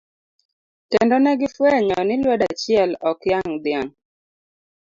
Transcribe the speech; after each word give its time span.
Kendo 0.91 1.15
negi 1.23 1.47
fwenyo 1.55 1.99
ni 2.03 2.15
lwedo 2.21 2.45
achiel, 2.51 2.91
ok 3.09 3.19
yang' 3.31 3.55
dhiang'. 3.63 3.93